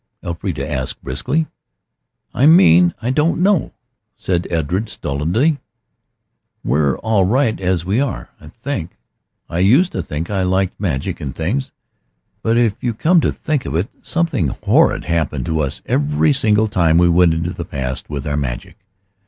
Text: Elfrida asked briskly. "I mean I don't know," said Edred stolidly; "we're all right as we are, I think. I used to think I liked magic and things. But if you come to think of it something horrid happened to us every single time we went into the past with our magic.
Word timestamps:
Elfrida 0.23 0.67
asked 0.67 1.03
briskly. 1.03 1.45
"I 2.33 2.47
mean 2.47 2.95
I 3.03 3.11
don't 3.11 3.39
know," 3.39 3.71
said 4.15 4.47
Edred 4.49 4.89
stolidly; 4.89 5.59
"we're 6.63 6.97
all 6.97 7.25
right 7.25 7.59
as 7.61 7.85
we 7.85 8.01
are, 8.01 8.31
I 8.41 8.47
think. 8.47 8.97
I 9.47 9.59
used 9.59 9.91
to 9.91 10.01
think 10.01 10.31
I 10.31 10.41
liked 10.41 10.79
magic 10.79 11.21
and 11.21 11.35
things. 11.35 11.71
But 12.41 12.57
if 12.57 12.73
you 12.83 12.95
come 12.95 13.21
to 13.21 13.31
think 13.31 13.63
of 13.67 13.75
it 13.75 13.91
something 14.01 14.47
horrid 14.47 15.05
happened 15.05 15.45
to 15.45 15.59
us 15.59 15.83
every 15.85 16.33
single 16.33 16.67
time 16.67 16.97
we 16.97 17.07
went 17.07 17.35
into 17.35 17.53
the 17.53 17.63
past 17.63 18.09
with 18.09 18.25
our 18.25 18.35
magic. 18.35 18.79